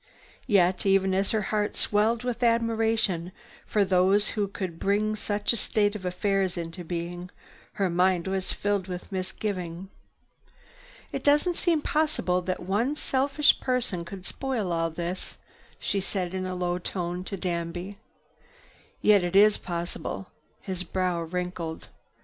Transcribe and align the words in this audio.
Yet, 0.47 0.83
even 0.83 1.13
as 1.13 1.29
her 1.29 1.43
heart 1.53 1.75
swelled 1.75 2.23
with 2.23 2.41
admiration 2.41 3.31
for 3.67 3.85
those 3.85 4.29
who 4.29 4.47
could 4.47 4.79
bring 4.79 5.15
such 5.15 5.53
a 5.53 5.57
state 5.57 5.95
of 5.95 6.05
affairs 6.05 6.57
into 6.57 6.83
being, 6.83 7.29
her 7.73 7.87
mind 7.87 8.25
was 8.27 8.51
filled 8.51 8.87
with 8.87 9.11
misgiving. 9.11 9.89
"It 11.11 11.23
doesn't 11.23 11.53
seem 11.55 11.83
possible 11.83 12.41
that 12.41 12.61
one 12.61 12.95
selfish 12.95 13.59
person 13.59 14.03
could 14.03 14.25
spoil 14.25 14.71
all 14.71 14.89
this," 14.89 15.37
she 15.77 15.99
said 15.99 16.33
in 16.33 16.47
a 16.47 16.55
low 16.55 16.79
tone 16.79 17.23
to 17.25 17.37
Danby. 17.37 17.99
"Yet 19.03 19.23
it 19.23 19.35
is 19.35 19.59
possible." 19.59 20.31
His 20.61 20.83
brow 20.83 21.21
wrinkled. 21.21 21.89